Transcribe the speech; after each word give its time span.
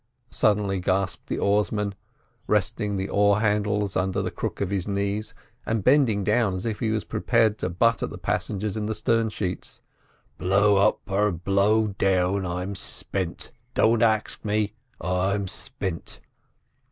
suddenly 0.31 0.79
gasped 0.79 1.27
the 1.27 1.37
oarsman, 1.37 1.93
resting 2.47 2.95
the 2.97 3.07
oar 3.07 3.39
handles 3.39 3.95
under 3.95 4.19
the 4.19 4.31
crook 4.31 4.59
of 4.59 4.71
his 4.71 4.87
knees, 4.87 5.35
and 5.63 5.83
bending 5.83 6.23
down 6.23 6.55
as 6.55 6.65
if 6.65 6.79
he 6.79 6.89
was 6.89 7.03
preparing 7.03 7.53
to 7.53 7.69
butt 7.69 8.01
at 8.01 8.09
the 8.09 8.17
passengers 8.17 8.75
in 8.75 8.87
the 8.87 8.95
stern 8.95 9.29
sheets. 9.29 9.79
"Blow 10.39 10.77
up 10.77 11.01
or 11.07 11.31
blow 11.31 11.85
down, 11.85 12.47
I'm 12.47 12.73
spint—don't 12.73 14.01
ax 14.01 14.43
me, 14.43 14.73
I'm 14.99 15.47
spint!" 15.47 16.19